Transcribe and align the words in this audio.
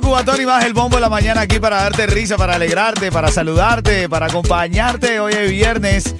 Cubatón 0.00 0.40
y 0.40 0.46
más 0.46 0.64
el 0.64 0.74
bombo 0.74 0.96
de 0.96 1.00
la 1.02 1.08
mañana 1.08 1.42
aquí 1.42 1.58
para 1.58 1.82
darte 1.82 2.06
risa, 2.06 2.36
para 2.36 2.54
alegrarte, 2.54 3.10
para 3.10 3.30
saludarte, 3.30 4.08
para 4.08 4.26
acompañarte. 4.26 5.20
Hoy 5.20 5.32
es 5.34 5.50
viernes. 5.50 6.14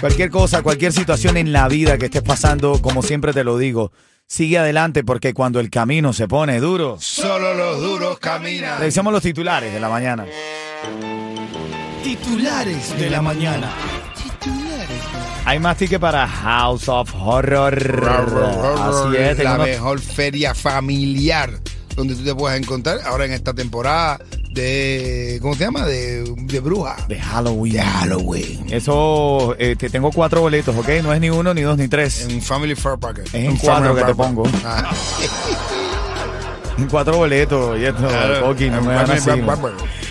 Cualquier 0.00 0.30
cosa, 0.30 0.62
cualquier 0.62 0.92
situación 0.92 1.36
en 1.36 1.52
la 1.52 1.68
vida 1.68 1.98
que 1.98 2.06
estés 2.06 2.22
pasando, 2.22 2.80
como 2.80 3.02
siempre 3.02 3.32
te 3.32 3.44
lo 3.44 3.58
digo, 3.58 3.92
sigue 4.26 4.58
adelante 4.58 5.02
porque 5.04 5.34
cuando 5.34 5.60
el 5.60 5.70
camino 5.70 6.12
se 6.12 6.28
pone 6.28 6.60
duro, 6.60 6.96
Solo 7.00 7.54
los 7.54 7.80
duros 7.80 8.18
caminan. 8.18 8.78
revisemos 8.78 9.12
los 9.12 9.22
titulares 9.22 9.72
de 9.72 9.80
la 9.80 9.88
mañana. 9.88 10.24
Titulares 12.02 12.98
de 12.98 13.10
la 13.10 13.20
mañana. 13.22 13.70
Hay 15.44 15.58
más 15.58 15.76
tickets 15.78 16.00
para 16.00 16.28
House 16.28 16.88
of 16.88 17.10
Horror. 17.14 17.76
Así 18.80 19.16
es, 19.16 19.38
La 19.38 19.56
mejor 19.58 19.98
feria 19.98 20.54
familiar 20.54 21.58
donde 21.98 22.14
tú 22.14 22.22
te 22.22 22.34
puedes 22.34 22.58
encontrar 22.60 23.00
ahora 23.04 23.24
en 23.24 23.32
esta 23.32 23.52
temporada 23.52 24.20
de. 24.52 25.38
¿Cómo 25.42 25.54
se 25.54 25.64
llama? 25.64 25.84
De, 25.84 26.22
de 26.22 26.60
bruja. 26.60 26.96
de 27.08 27.18
Halloween. 27.18 27.72
De 27.74 27.82
Halloween. 27.82 28.66
Eso, 28.70 29.56
eh, 29.58 29.74
te 29.76 29.90
tengo 29.90 30.12
cuatro 30.12 30.40
boletos, 30.40 30.76
¿ok? 30.76 30.88
No 31.02 31.12
es 31.12 31.20
ni 31.20 31.28
uno, 31.28 31.52
ni 31.52 31.62
dos, 31.62 31.76
ni 31.76 31.88
tres. 31.88 32.26
En 32.28 32.40
Family 32.40 32.76
Fair 32.76 32.98
Park. 32.98 33.22
Es 33.24 33.34
en 33.34 33.56
cuatro 33.56 33.96
que 33.96 34.04
te 34.04 34.14
pongo. 34.14 34.44
Ah, 34.64 34.88
En 36.78 36.86
cuatro 36.86 37.16
boletos, 37.16 37.76
y 37.76 37.86
esto, 37.86 38.06
claro. 38.06 38.54
No 38.54 38.82
me 38.82 38.94
así. 38.94 39.30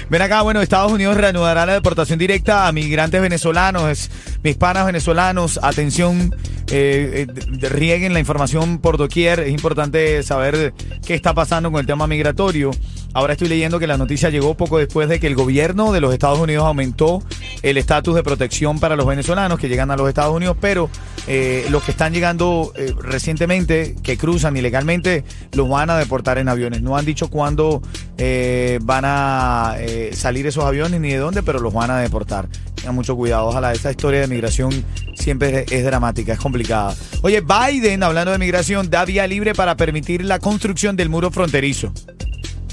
Ven 0.10 0.22
acá, 0.22 0.42
bueno, 0.42 0.62
Estados 0.62 0.92
Unidos 0.92 1.16
reanudará 1.16 1.66
la 1.66 1.74
deportación 1.74 2.20
directa 2.20 2.68
a 2.68 2.74
migrantes 2.74 3.22
venezolanos, 3.22 4.10
mis 4.44 4.58
panas 4.58 4.86
venezolanos, 4.86 5.62
atención, 5.64 6.36
eh, 6.70 7.28
eh, 7.28 7.70
rieguen 7.70 8.14
la 8.14 8.20
información 8.20 8.80
por 8.80 8.98
doquier, 8.98 9.40
es 9.40 9.52
importante 9.52 10.22
saber 10.24 10.74
qué 11.06 11.14
está 11.14 11.34
pasando 11.34 11.72
con 11.72 11.80
el 11.80 11.86
tema 11.86 12.08
migratorio. 12.08 12.72
Ahora 13.14 13.34
estoy 13.34 13.48
leyendo 13.48 13.80
que 13.80 13.88
la 13.88 13.98
noticia 13.98 14.30
llegó 14.30 14.56
poco 14.56 14.78
después 14.78 15.10
de 15.10 15.20
que 15.20 15.28
el 15.28 15.36
gobierno 15.36 15.92
de 15.92 16.02
los 16.02 16.14
Estados 16.14 16.40
Unidos 16.40 16.66
aumentó 16.66 17.24
el 17.64 17.78
estatus 17.78 18.14
de 18.14 18.22
protección 18.22 18.80
para 18.80 18.96
los 18.96 19.08
venezolanos 19.08 19.60
que 19.60 19.70
llegan 19.70 19.90
a 19.92 19.98
los 19.98 20.08
Estados 20.08 20.36
Unidos, 20.36 20.56
pero 20.62 20.90
eh, 21.28 21.66
los 21.70 21.84
que 21.84 21.92
están 21.92 22.14
llegando 22.14 22.74
eh, 22.76 22.94
recientemente, 23.02 23.96
que 24.04 24.18
cruzan 24.18 24.56
ilegalmente, 24.56 25.24
los 25.54 25.68
van 25.68 25.90
a 25.90 25.98
deportar 25.98 26.38
en 26.38 26.48
aviones. 26.48 26.82
No 26.82 26.96
han 26.96 27.06
dicho 27.06 27.30
cuándo 27.30 27.82
eh, 28.18 28.80
van 28.84 29.04
a 29.06 29.76
salir 30.14 30.46
esos 30.48 30.64
aviones 30.64 31.02
ni 31.02 31.10
de 31.10 31.18
dónde, 31.18 31.44
pero 31.44 31.60
los 31.60 31.74
van 31.74 31.92
a 31.92 31.98
deportar. 31.98 32.48
Tengan 32.88 32.96
mucho 32.96 33.18
cuidado. 33.18 33.48
Ojalá 33.48 33.74
esa 33.74 33.92
historia 33.92 34.22
de 34.22 34.28
migración 34.28 34.72
siempre 35.14 35.66
es, 35.68 35.72
es 35.74 35.84
dramática, 35.84 36.32
es 36.32 36.40
complicada. 36.40 36.96
Oye, 37.22 37.42
Biden, 37.42 38.02
hablando 38.02 38.32
de 38.32 38.38
migración, 38.38 38.90
da 38.90 39.04
vía 39.04 39.28
libre 39.28 39.54
para 39.54 39.76
permitir 39.76 40.24
la 40.24 40.40
construcción 40.40 40.96
del 40.96 41.10
muro 41.10 41.30
fronterizo. 41.30 41.92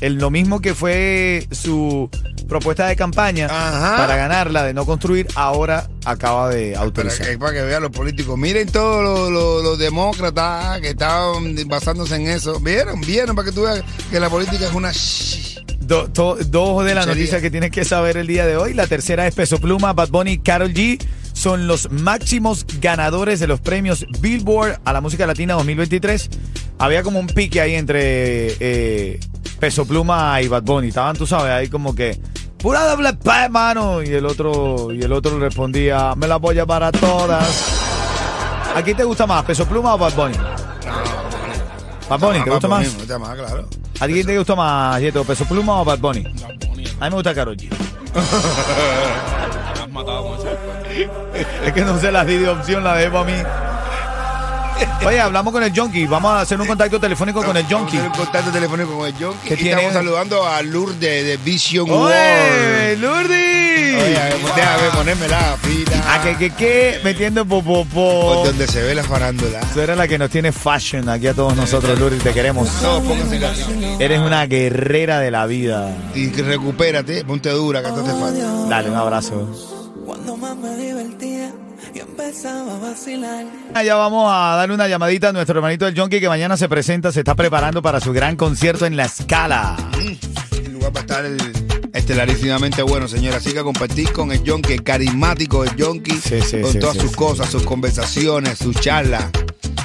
El, 0.00 0.14
lo 0.14 0.30
mismo 0.30 0.60
que 0.60 0.72
fue 0.72 1.48
su 1.50 2.08
propuesta 2.48 2.86
de 2.86 2.94
campaña 2.94 3.46
Ajá. 3.46 3.96
para 3.96 4.14
ganarla 4.14 4.62
de 4.62 4.72
no 4.72 4.86
construir, 4.86 5.26
ahora 5.34 5.88
acaba 6.04 6.48
de 6.50 6.72
Para 6.74 6.84
autorizar. 6.84 7.26
que, 7.28 7.36
para 7.38 7.52
que 7.54 7.62
vean 7.62 7.82
los 7.82 7.90
políticos. 7.90 8.38
Miren 8.38 8.70
todos 8.70 9.02
los, 9.02 9.32
los- 9.32 9.64
los 9.64 9.78
demócratas 9.80 10.80
que 10.80 10.90
estaban 10.90 11.56
basándose 11.66 12.14
en 12.14 12.28
eso. 12.28 12.60
¿Vieron? 12.60 13.00
¿Vieron? 13.00 13.34
Para 13.34 13.46
que 13.48 13.52
tú 13.52 13.62
veas 13.62 13.82
que 14.12 14.20
la 14.20 14.30
política 14.30 14.64
es 14.66 14.74
una... 14.74 14.92
Do- 15.86 16.36
dos 16.46 16.84
de 16.84 16.94
las 16.94 17.06
noticias 17.06 17.40
que 17.42 17.50
tienes 17.50 17.70
que 17.70 17.84
saber 17.84 18.16
el 18.16 18.26
día 18.26 18.46
de 18.46 18.56
hoy. 18.56 18.74
La 18.74 18.86
tercera 18.86 19.26
es 19.26 19.34
Peso 19.34 19.58
Pluma, 19.58 19.92
Bad 19.92 20.08
Bunny 20.08 20.32
y 20.32 20.38
Carol 20.38 20.72
G. 20.72 20.98
Son 21.32 21.66
los 21.66 21.90
máximos 21.90 22.64
ganadores 22.80 23.40
de 23.40 23.46
los 23.46 23.60
premios 23.60 24.06
Billboard 24.20 24.80
a 24.84 24.92
la 24.92 25.00
música 25.00 25.26
latina 25.26 25.54
2023. 25.54 26.30
Había 26.78 27.02
como 27.02 27.18
un 27.18 27.26
pique 27.26 27.60
ahí 27.60 27.74
entre 27.74 28.54
eh, 28.60 29.20
Peso 29.58 29.84
Pluma 29.86 30.40
y 30.42 30.48
Bad 30.48 30.62
Bunny. 30.62 30.88
Estaban, 30.88 31.16
tú 31.16 31.26
sabes, 31.26 31.50
ahí 31.52 31.68
como 31.68 31.94
que 31.94 32.18
pura 32.58 32.86
doble 32.86 33.12
P, 33.14 33.48
mano. 33.50 34.02
Y 34.02 34.08
el 34.08 34.26
otro, 34.26 34.92
y 34.92 35.02
el 35.02 35.12
otro 35.12 35.38
respondía, 35.38 36.14
me 36.14 36.26
la 36.28 36.36
voy 36.36 36.52
a 36.56 36.60
llevar 36.62 36.82
a 36.84 36.92
todas. 36.92 37.80
¿A 38.76 38.82
quién 38.82 38.96
te 38.96 39.04
gusta 39.04 39.26
más, 39.26 39.44
Peso 39.44 39.66
Pluma 39.66 39.94
o 39.94 39.98
Bad 39.98 40.14
Bunny? 40.14 40.36
Bad 42.08 42.20
Bunny, 42.20 42.42
¿te 42.44 42.50
Ah, 42.50 42.52
gusta 42.52 42.68
Bad 42.68 42.78
más? 42.78 42.84
Bunny, 42.86 42.92
me 42.92 42.98
gusta 42.98 43.18
más, 43.18 43.36
claro. 43.36 43.68
¿A 44.00 44.06
quién 44.06 44.26
te 44.26 44.36
gusta 44.36 44.54
más, 44.54 45.00
Yeto? 45.00 45.24
¿Peso 45.24 45.44
Pluma 45.46 45.80
o 45.80 45.84
Bad 45.84 45.98
Bunny? 45.98 46.24
A 47.00 47.04
mí 47.04 47.10
me 47.10 47.10
gusta 47.10 47.34
Karol 47.34 47.56
G. 47.56 47.68
es 51.64 51.72
que 51.72 51.80
no 51.82 51.98
sé 51.98 52.12
la 52.12 52.24
di 52.24 52.36
de 52.36 52.48
opción, 52.48 52.84
la 52.84 52.94
debo 52.96 53.18
a 53.18 53.24
mí. 53.24 53.34
Oye, 55.06 55.20
hablamos 55.20 55.52
con 55.52 55.62
el 55.62 55.72
Junkie. 55.78 56.06
Vamos 56.06 56.32
a 56.32 56.40
hacer 56.40 56.60
un 56.60 56.66
contacto 56.66 56.98
telefónico 56.98 57.42
con 57.42 57.56
el 57.56 57.64
Vamos 57.64 57.92
a 57.92 57.96
hacer 57.96 58.10
un 58.10 58.16
contacto 58.16 58.50
telefónico 58.50 58.96
con 58.96 59.06
el 59.06 59.12
Junkie. 59.14 59.48
¿Qué 59.48 59.54
Y 59.54 59.58
tiene? 59.58 59.70
estamos 59.72 59.92
saludando 59.94 60.46
a 60.46 60.62
Lourdes 60.62 61.24
de 61.24 61.36
Vision 61.38 61.88
¡Oye, 61.88 62.96
World. 62.96 63.00
Lourdes! 63.00 63.53
Déjame 64.08 64.90
ponerme 64.94 65.28
la 65.28 65.56
fila. 65.60 66.14
¿A 66.14 66.22
que, 66.22 66.36
que, 66.36 66.50
que? 66.50 67.00
Metiendo 67.04 67.44
Por 67.44 67.64
popopó. 67.64 68.42
donde 68.44 68.66
se 68.66 68.82
ve 68.82 68.94
la 68.94 69.02
farándula. 69.04 69.60
Tú 69.72 69.80
eres 69.80 69.96
la 69.96 70.06
que 70.08 70.18
nos 70.18 70.30
tiene 70.30 70.52
fashion 70.52 71.08
aquí 71.08 71.26
a 71.28 71.34
todos 71.34 71.56
nosotros, 71.56 71.98
Lourdes. 71.98 72.22
Te 72.22 72.32
queremos. 72.32 72.68
Pónganse 72.68 73.40
canción. 73.40 73.82
Eres 74.00 74.20
una 74.20 74.46
guerrera 74.46 75.20
de 75.20 75.30
la 75.30 75.46
vida. 75.46 75.90
Y 76.14 76.30
recupérate, 76.30 77.24
ponte 77.24 77.50
dura, 77.50 77.82
que 77.82 77.88
esto 77.88 78.02
te 78.02 78.10
falta. 78.12 78.66
Dale, 78.68 78.90
un 78.90 78.96
abrazo. 78.96 79.48
Cuando 80.04 80.36
más 80.36 80.56
me 80.56 80.76
divertía 80.76 81.52
y 81.94 81.98
empezaba 82.00 82.74
a 82.76 82.78
vacilar. 82.78 83.46
Ya 83.84 83.94
vamos 83.96 84.30
a 84.32 84.56
darle 84.56 84.74
una 84.74 84.88
llamadita 84.88 85.28
a 85.30 85.32
nuestro 85.32 85.56
hermanito 85.58 85.86
el 85.86 85.98
Junkie 85.98 86.20
que 86.20 86.28
mañana 86.28 86.56
se 86.56 86.68
presenta, 86.68 87.10
se 87.12 87.20
está 87.20 87.34
preparando 87.34 87.80
para 87.82 88.00
su 88.00 88.12
gran 88.12 88.36
concierto 88.36 88.84
en 88.86 88.96
La 88.96 89.04
Escala. 89.06 89.76
El 90.52 90.72
lugar 90.72 90.92
va 90.94 91.00
a 91.00 91.02
estar 91.02 91.24
el- 91.24 91.38
estelarísimamente 91.94 92.82
bueno, 92.82 93.08
señora. 93.08 93.38
Así 93.38 93.52
que 93.52 93.62
compartir 93.62 94.12
con 94.12 94.30
el 94.32 94.42
Yonki, 94.42 94.72
el 94.74 94.82
carismático 94.82 95.62
del 95.64 95.74
Yonki, 95.76 96.12
Sí, 96.12 96.40
sí, 96.42 96.60
con 96.60 96.72
sí, 96.72 96.78
todas 96.78 96.96
sí, 96.96 97.00
sus 97.02 97.10
sí. 97.10 97.16
cosas, 97.16 97.48
sus 97.50 97.62
conversaciones, 97.62 98.58
sus 98.58 98.76
charlas. 98.80 99.24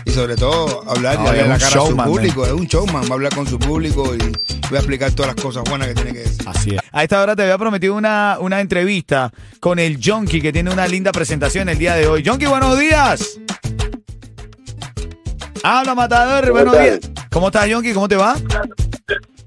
Y 0.05 0.11
sobre 0.11 0.35
todo, 0.35 0.83
hablar 0.89 1.19
No, 1.19 1.25
la 1.31 1.57
cara 1.57 1.57
showman, 1.69 1.83
a 1.83 1.89
su 1.89 1.95
man. 1.95 2.07
público. 2.07 2.45
Es 2.45 2.51
un 2.51 2.65
showman, 2.65 3.03
va 3.03 3.09
a 3.09 3.13
hablar 3.13 3.35
con 3.35 3.45
su 3.47 3.59
público 3.59 4.15
y 4.15 4.17
voy 4.17 4.75
a 4.75 4.77
explicar 4.79 5.11
todas 5.11 5.35
las 5.35 5.43
cosas 5.43 5.63
buenas 5.69 5.87
que 5.89 5.93
tiene 5.93 6.13
que 6.13 6.19
decir. 6.19 6.41
Así 6.47 6.69
es. 6.75 6.81
A 6.91 7.03
esta 7.03 7.21
hora 7.21 7.35
te 7.35 7.43
había 7.43 7.57
prometido 7.59 7.93
una, 7.95 8.37
una 8.39 8.59
entrevista 8.59 9.31
con 9.59 9.77
el 9.77 9.99
Junkie 10.03 10.41
que 10.41 10.51
tiene 10.51 10.71
una 10.71 10.87
linda 10.87 11.11
presentación 11.11 11.69
el 11.69 11.77
día 11.77 11.93
de 11.95 12.07
hoy. 12.07 12.23
Junkie, 12.25 12.47
buenos 12.47 12.79
días. 12.79 13.39
Habla, 15.61 15.93
Matador, 15.93 16.51
buenos 16.51 16.73
estás? 16.73 17.01
días. 17.01 17.27
¿Cómo 17.29 17.47
estás, 17.47 17.71
Junkie? 17.71 17.93
¿Cómo 17.93 18.07
te 18.07 18.15
va? 18.15 18.35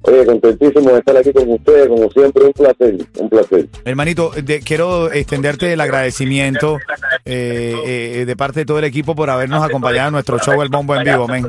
Oye, 0.04 0.26
contentísimo 0.26 0.90
de 0.90 0.98
estar 0.98 1.16
aquí 1.16 1.32
con 1.32 1.48
ustedes, 1.50 1.88
como 1.88 2.10
siempre, 2.10 2.44
un 2.44 2.52
placer, 2.52 2.96
un 3.18 3.28
placer. 3.30 3.68
Hermanito, 3.84 4.30
de- 4.30 4.60
quiero 4.60 5.12
extenderte 5.12 5.72
el 5.72 5.80
agradecimiento 5.80 6.78
eh, 7.24 7.74
eh, 7.86 8.24
de 8.26 8.36
parte 8.36 8.60
de 8.60 8.66
todo 8.66 8.78
el 8.80 8.84
equipo 8.84 9.14
por 9.14 9.30
habernos 9.30 9.62
acompañado 9.64 10.08
en 10.08 10.12
nuestro 10.14 10.38
show 10.40 10.60
El 10.60 10.70
Bombo 10.70 10.96
en 10.96 11.04
Vivo, 11.04 11.28
men. 11.28 11.48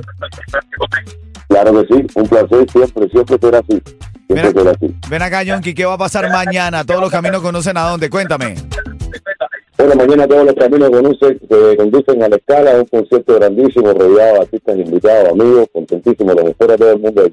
Claro 1.47 1.73
que 1.81 1.94
sí, 1.95 2.07
un 2.15 2.27
placer 2.27 2.65
siempre, 2.71 3.09
siempre 3.09 3.38
será 3.41 3.59
así, 3.59 3.81
será 4.29 4.71
así. 4.71 4.95
Ven 5.09 5.21
acá, 5.21 5.44
Yonki, 5.44 5.73
¿qué 5.73 5.85
va 5.85 5.94
a 5.94 5.97
pasar 5.97 6.29
mañana? 6.31 6.83
Todos 6.85 7.01
los 7.01 7.11
caminos 7.11 7.41
conducen 7.41 7.77
a 7.77 7.89
dónde? 7.89 8.09
Cuéntame. 8.09 8.56
Bueno, 9.77 9.95
mañana 9.95 10.27
todos 10.27 10.45
los 10.45 10.56
caminos 10.56 10.89
conducen, 10.91 11.39
que 11.39 11.75
conducen 11.77 12.23
a 12.23 12.29
la 12.29 12.35
escala, 12.35 12.75
un 12.77 12.85
concierto 12.85 13.35
grandísimo, 13.35 13.91
rodeado 13.94 14.33
de 14.35 14.39
artistas 14.41 14.77
invitados, 14.77 15.29
amigos, 15.31 15.67
contentísimo, 15.73 16.33
lo 16.33 16.44
mejor 16.45 16.71
a 16.71 16.77
todo 16.77 16.91
el 16.91 16.99
mundo. 16.99 17.23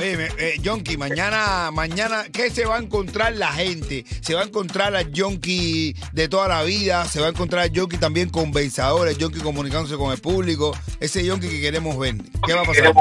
Oye, 0.00 0.28
eh, 0.38 0.58
Yonki, 0.62 0.96
mañana, 0.96 1.72
mañana, 1.72 2.22
¿qué 2.32 2.50
se 2.50 2.64
va 2.64 2.76
a 2.76 2.78
encontrar 2.78 3.34
la 3.34 3.48
gente? 3.48 4.04
Se 4.20 4.34
va 4.34 4.42
a 4.42 4.44
encontrar 4.44 4.94
al 4.94 5.10
Yonki 5.10 5.92
de 6.12 6.28
toda 6.28 6.46
la 6.46 6.62
vida, 6.62 7.04
se 7.06 7.20
va 7.20 7.26
a 7.26 7.30
encontrar 7.30 7.64
al 7.64 7.72
Yonki 7.72 7.96
también 7.96 8.28
conversador, 8.28 9.08
el 9.08 9.18
Yonki 9.18 9.40
comunicándose 9.40 9.96
con 9.96 10.12
el 10.12 10.20
público, 10.20 10.72
ese 11.00 11.24
Yonki 11.24 11.48
que 11.48 11.60
queremos 11.60 11.98
ver. 11.98 12.14
¿Qué 12.46 12.54
va 12.54 12.60
a 12.60 12.64
pasar? 12.64 12.94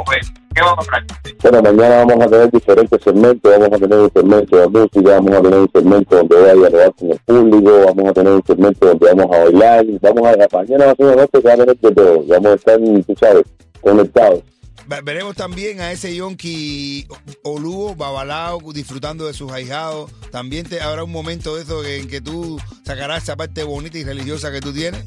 Bueno, 1.43 1.61
mañana 1.61 2.03
vamos 2.03 2.25
a 2.25 2.29
tener 2.29 2.51
diferentes 2.51 2.99
segmentos, 3.03 3.51
vamos 3.51 3.73
a 3.73 3.77
tener 3.77 3.99
un 3.99 4.11
segmento 4.11 4.57
de 4.57 4.67
música, 4.67 5.11
vamos 5.11 5.31
a 5.33 5.41
tener 5.43 5.59
un 5.59 5.71
segmento 5.71 6.15
donde 6.15 6.35
voy 6.35 6.49
a 6.49 6.53
dialogar 6.55 6.93
con 6.95 7.11
el 7.11 7.19
público, 7.19 7.85
vamos 7.85 8.09
a 8.09 8.13
tener 8.13 8.33
un 8.33 8.43
segmento 8.43 8.87
donde 8.87 9.13
vamos 9.13 9.35
a 9.35 9.43
bailar, 9.43 9.85
vamos 10.01 10.27
a, 10.27 10.57
mañana 10.57 10.85
va 10.85 10.91
a 10.91 10.95
ser 10.95 11.05
una 11.05 11.15
noche 11.15 11.31
que 11.31 11.47
va 11.47 11.53
a 11.53 11.57
tener 11.57 11.77
de 11.77 11.91
todo, 11.91 12.23
vamos 12.27 12.47
a 12.47 12.53
estar, 12.55 12.79
tú 12.79 13.15
sabes, 13.19 13.43
conectados. 13.81 14.56
Ve- 14.87 15.01
Veremos 15.03 15.35
también 15.35 15.81
a 15.81 15.91
ese 15.91 16.15
Yonki 16.15 17.07
Olugo, 17.43 17.95
Babalao, 17.95 18.59
disfrutando 18.73 19.27
de 19.27 19.33
sus 19.33 19.51
ahijados. 19.51 20.11
También 20.31 20.67
te, 20.67 20.81
habrá 20.81 21.03
un 21.03 21.11
momento 21.11 21.55
de 21.55 21.63
eso 21.63 21.83
en 21.83 22.07
que 22.07 22.21
tú 22.21 22.59
sacarás 22.85 23.23
esa 23.23 23.35
parte 23.35 23.63
bonita 23.63 23.97
y 23.97 24.03
religiosa 24.03 24.51
que 24.51 24.61
tú 24.61 24.71
tienes. 24.73 25.03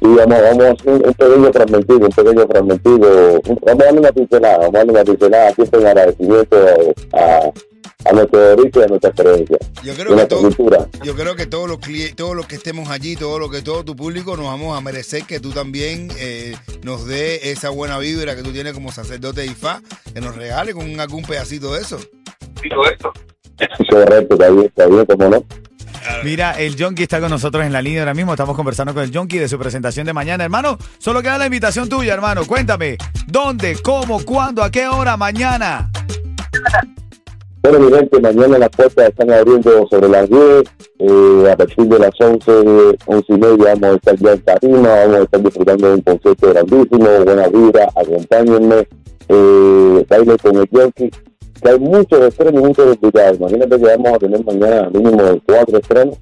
Y 0.00 0.06
vamos, 0.06 0.38
vamos 0.40 0.64
a 0.64 0.90
un 0.90 1.14
pequeño 1.14 1.52
fragmentico, 1.52 2.04
un 2.06 2.12
pequeño 2.12 2.46
fragmentico, 2.46 3.40
un- 3.48 3.58
vamos 3.66 3.82
a 3.82 3.84
darle 3.86 4.00
una 4.00 4.12
pincelada, 4.12 4.58
vamos 4.58 4.74
a 4.74 4.78
darle 4.78 4.92
una 4.92 5.04
pincelada 5.04 5.54
siempre 5.54 5.80
en 5.80 5.86
agradecimiento 5.86 6.56
a, 7.14 7.50
a 8.08 8.12
nuestro 8.12 8.52
origen 8.52 8.72
y 8.74 8.82
a 8.82 8.86
nuestra 8.86 9.12
creencia, 9.12 9.58
Yo 9.82 9.94
creo 9.94 10.14
a 10.14 10.16
que 10.16 10.26
todo, 10.26 10.40
cultura. 10.42 10.86
Yo 11.04 11.14
creo 11.14 11.36
que 11.36 11.46
todos 11.46 11.68
los 11.68 11.78
todos 12.16 12.36
los 12.36 12.46
que 12.46 12.56
estemos 12.56 12.88
allí, 12.90 13.16
todo 13.16 13.38
lo 13.38 13.50
que 13.50 13.62
todo 13.62 13.84
tu 13.84 13.96
público 13.96 14.36
nos 14.36 14.46
vamos 14.46 14.76
a 14.76 14.80
merecer 14.80 15.24
que 15.24 15.40
tú 15.40 15.50
también 15.50 16.08
eh, 16.18 16.56
nos 16.82 17.06
dé 17.06 17.50
esa 17.50 17.70
buena 17.70 17.98
vibra 17.98 18.34
que 18.36 18.42
tú 18.42 18.52
tienes 18.52 18.72
como 18.72 18.92
sacerdote 18.92 19.42
de 19.42 19.46
Ifá, 19.48 19.82
que 20.12 20.20
nos 20.20 20.36
regale 20.36 20.72
con 20.72 20.98
algún 21.00 21.22
pedacito 21.22 21.74
de 21.74 21.82
eso. 21.82 21.98
Correcto, 23.90 24.34
está 24.34 24.50
bien, 24.50 24.66
está 24.66 24.86
bien, 24.86 25.06
como 25.06 25.28
no. 25.28 25.44
Mira, 26.24 26.52
el 26.52 26.76
Jonky 26.76 27.02
está 27.02 27.20
con 27.20 27.30
nosotros 27.30 27.64
en 27.64 27.72
la 27.72 27.82
línea 27.82 28.00
ahora 28.00 28.14
mismo. 28.14 28.32
Estamos 28.32 28.56
conversando 28.56 28.94
con 28.94 29.02
el 29.02 29.12
Jonky 29.12 29.38
de 29.38 29.48
su 29.48 29.58
presentación 29.58 30.06
de 30.06 30.12
mañana. 30.12 30.44
Hermano, 30.44 30.78
solo 30.98 31.22
queda 31.22 31.38
la 31.38 31.46
invitación 31.46 31.88
tuya, 31.88 32.14
hermano. 32.14 32.46
Cuéntame, 32.46 32.96
¿dónde, 33.26 33.76
cómo, 33.82 34.24
cuándo, 34.24 34.62
a 34.62 34.70
qué 34.70 34.88
hora 34.88 35.16
mañana? 35.16 35.90
Bueno, 37.62 37.80
mi 37.80 37.92
gente, 37.92 38.20
mañana 38.20 38.58
las 38.58 38.68
puertas 38.70 39.08
están 39.08 39.32
abriendo 39.32 39.86
sobre 39.88 40.08
las 40.08 40.28
10, 40.30 40.62
eh, 41.00 41.50
a 41.50 41.56
partir 41.56 41.86
de 41.86 41.98
las 41.98 42.10
11, 42.18 42.96
11 43.06 43.32
y 43.32 43.38
media 43.38 43.74
vamos 43.74 43.90
a 43.90 43.94
estar 43.94 44.16
ya 44.16 44.32
en 44.32 44.40
Tarima, 44.42 44.88
vamos 44.88 45.16
a 45.16 45.22
estar 45.22 45.42
disfrutando 45.42 45.88
de 45.88 45.94
un 45.94 46.00
concierto 46.02 46.50
grandísimo, 46.50 47.08
buena 47.24 47.48
vida, 47.48 47.88
acompáñenme, 47.96 48.88
eh, 49.28 50.06
baile 50.08 50.36
con 50.38 50.56
el 50.56 50.68
Yankee, 50.70 51.10
que 51.60 51.68
hay 51.68 51.78
muchos 51.80 52.20
estrenos, 52.20 52.62
muchos 52.62 52.94
invitados, 52.94 53.38
imagínate 53.38 53.76
que 53.76 53.86
vamos 53.86 54.12
a 54.12 54.18
tener 54.18 54.44
mañana 54.44 54.90
mínimo 54.90 55.22
de 55.24 55.42
cuatro 55.44 55.78
estrenos, 55.78 56.18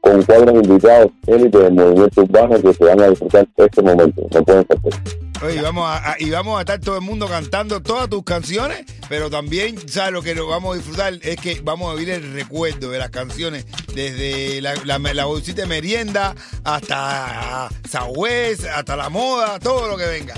con 0.00 0.22
cuatro 0.22 0.56
invitados 0.56 1.12
élite 1.28 1.58
del 1.58 1.74
movimiento 1.74 2.22
urbano 2.22 2.60
que 2.60 2.74
se 2.74 2.84
van 2.84 3.00
a 3.00 3.08
disfrutar 3.08 3.46
este 3.56 3.82
momento, 3.82 4.26
no 4.32 4.42
pueden 4.42 4.64
perder. 4.64 5.23
Y 5.52 5.58
vamos 5.58 5.84
a, 5.86 6.16
y 6.18 6.30
vamos 6.30 6.56
a 6.56 6.60
estar 6.60 6.80
todo 6.80 6.96
el 6.96 7.02
mundo 7.02 7.26
cantando 7.26 7.82
todas 7.82 8.08
tus 8.08 8.22
canciones, 8.24 8.84
pero 9.08 9.28
también, 9.28 9.76
¿sabes 9.88 10.12
lo 10.12 10.22
que 10.22 10.34
vamos 10.34 10.74
a 10.74 10.76
disfrutar? 10.78 11.14
Es 11.22 11.36
que 11.36 11.60
vamos 11.62 11.92
a 11.92 11.94
vivir 11.94 12.14
el 12.14 12.32
recuerdo 12.32 12.90
de 12.90 12.98
las 12.98 13.10
canciones, 13.10 13.66
desde 13.94 14.60
la, 14.62 15.24
bolsita 15.26 15.62
de 15.62 15.68
merienda 15.68 16.34
hasta 16.64 17.68
Sagüez, 17.88 18.64
hasta 18.64 18.96
la 18.96 19.10
moda, 19.10 19.58
todo 19.58 19.88
lo 19.88 19.96
que 19.96 20.06
venga. 20.06 20.34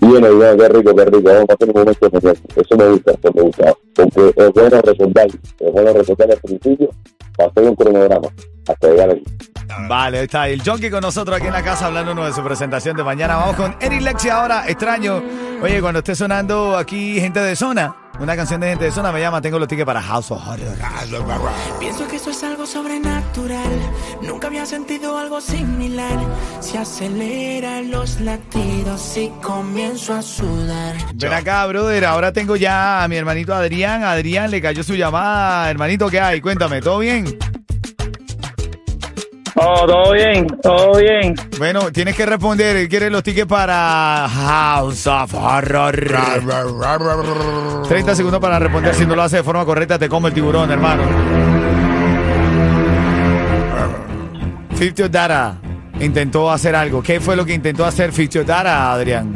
Bien, 0.00 0.22
bien, 0.22 0.56
qué 0.56 0.68
rico, 0.68 0.94
qué 0.94 1.04
rico. 1.04 1.22
Vamos 1.24 1.46
a 1.50 1.52
hacer 1.54 1.68
un 1.68 1.74
momento 1.74 2.06
especial. 2.06 2.38
Eso 2.56 2.76
me 2.76 2.88
gusta, 2.88 3.10
eso 3.12 3.32
me 3.34 3.42
gusta. 3.42 3.74
Porque 3.94 4.32
es 4.36 4.52
bueno 4.52 4.80
recordar, 4.80 5.26
es 5.26 5.72
bueno 5.72 5.92
recordar 5.92 6.30
al 6.30 6.38
principio 6.38 6.90
para 7.36 7.50
hacer 7.50 7.64
un 7.64 7.74
cronograma 7.74 8.28
hasta 8.68 8.88
llegar 8.88 9.10
aquí. 9.10 9.24
Vale, 9.88 10.18
ahí 10.18 10.24
está 10.24 10.48
el 10.48 10.62
Jonky 10.62 10.90
con 10.90 11.00
nosotros 11.00 11.36
aquí 11.36 11.46
en 11.46 11.52
la 11.52 11.62
casa 11.62 11.86
hablándonos 11.86 12.26
de 12.26 12.32
su 12.32 12.42
presentación 12.42 12.96
de 12.96 13.04
mañana. 13.04 13.36
Vamos 13.36 13.56
con 13.56 13.76
Eric 13.80 14.00
Lexi 14.00 14.28
ahora. 14.28 14.64
Extraño. 14.66 15.22
Oye, 15.62 15.80
cuando 15.80 15.98
esté 15.98 16.14
sonando 16.14 16.76
aquí 16.76 17.20
gente 17.20 17.40
de 17.40 17.54
zona, 17.56 17.94
una 18.20 18.34
canción 18.34 18.60
de 18.60 18.68
gente 18.68 18.84
de 18.86 18.90
zona, 18.90 19.12
me 19.12 19.20
llama. 19.20 19.40
Tengo 19.40 19.58
los 19.58 19.68
tickets 19.68 19.86
para 19.86 20.00
House 20.02 20.30
of 20.30 20.46
Horror. 20.46 20.76
Pienso 21.78 22.08
que 22.08 22.16
esto 22.16 22.30
es 22.30 22.42
algo 22.42 22.66
sobrenatural. 22.66 23.78
Nunca 24.22 24.48
había 24.48 24.66
sentido 24.66 25.18
algo 25.18 25.40
similar. 25.40 26.18
Se 26.60 26.78
aceleran 26.78 27.90
los 27.90 28.20
latidos 28.20 29.16
y 29.16 29.28
comienzo 29.42 30.14
a 30.14 30.22
sudar. 30.22 30.96
Ven 31.14 31.32
acá, 31.32 31.66
brother. 31.66 32.04
Ahora 32.04 32.32
tengo 32.32 32.56
ya 32.56 33.04
a 33.04 33.08
mi 33.08 33.16
hermanito 33.16 33.54
Adrián. 33.54 34.02
Adrián 34.02 34.50
le 34.50 34.60
cayó 34.60 34.82
su 34.82 34.94
llamada. 34.94 35.70
Hermanito, 35.70 36.08
¿qué 36.08 36.20
hay? 36.20 36.40
Cuéntame, 36.40 36.80
¿todo 36.80 36.98
bien? 36.98 37.38
Oh, 39.60 39.86
todo 39.86 40.12
bien, 40.12 40.46
todo 40.62 40.98
bien. 40.98 41.34
Bueno, 41.58 41.90
tienes 41.90 42.14
que 42.14 42.24
responder. 42.24 42.76
Él 42.76 42.88
quiere 42.88 43.10
los 43.10 43.22
tickets 43.22 43.46
para 43.46 44.28
House 44.28 45.06
of 45.06 45.34
Horror. 45.34 45.96
30 47.88 48.14
segundos 48.14 48.40
para 48.40 48.58
responder. 48.58 48.94
Si 48.94 49.04
no 49.04 49.16
lo 49.16 49.22
hace 49.22 49.38
de 49.38 49.42
forma 49.42 49.64
correcta, 49.64 49.98
te 49.98 50.08
come 50.08 50.28
el 50.28 50.34
tiburón, 50.34 50.70
hermano. 50.70 51.02
50 54.76 55.08
Dara 55.08 55.56
intentó 56.00 56.50
hacer 56.50 56.76
algo. 56.76 57.02
¿Qué 57.02 57.18
fue 57.18 57.34
lo 57.34 57.44
que 57.44 57.52
intentó 57.52 57.84
hacer 57.84 58.12
50 58.12 58.44
Dara, 58.44 58.92
Adrián? 58.92 59.34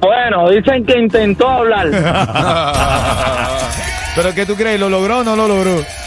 Bueno, 0.00 0.50
dicen 0.50 0.84
que 0.84 0.98
intentó 0.98 1.48
hablar. 1.48 1.86
¿Pero 4.16 4.34
qué 4.34 4.44
tú 4.44 4.56
crees? 4.56 4.80
¿Lo 4.80 4.88
logró 4.88 5.20
o 5.20 5.24
no 5.24 5.36
lo 5.36 5.46
logró? 5.46 6.01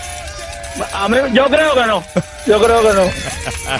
A 0.93 1.07
mí, 1.07 1.17
yo 1.33 1.45
creo 1.45 1.73
que 1.73 1.85
no. 1.85 2.03
Yo 2.45 2.61
creo 2.61 2.81
que 2.81 2.93
no. 2.93 3.05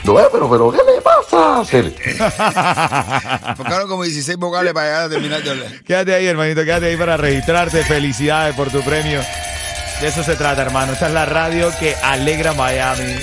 No, 0.04 0.16
pero, 0.32 0.50
pero, 0.50 0.72
¿qué 0.72 0.80
le 0.92 1.02
pasa 1.02 1.60
a? 3.50 3.54
Buscaron 3.56 3.88
como 3.88 4.04
16 4.04 4.38
vocales 4.38 4.74
para 4.74 4.86
llegar 4.88 5.04
a 5.04 5.10
terminar 5.10 5.44
de 5.44 5.52
hablar. 5.52 5.68
Quédate 5.86 6.16
ahí, 6.16 6.26
hermanito, 6.28 6.64
quédate 6.64 6.88
ahí 6.88 6.98
para 6.98 7.18
registrarte. 7.18 7.84
Felicidades 7.84 8.56
por 8.56 8.70
tu 8.70 8.82
premio. 8.82 9.22
De 10.02 10.08
eso 10.08 10.24
se 10.24 10.36
trata, 10.36 10.62
hermano. 10.62 10.94
Esta 10.94 11.08
es 11.08 11.14
la 11.14 11.26
radio 11.26 11.72
que 11.80 11.96
alegra 12.04 12.54
Miami. 12.54 13.16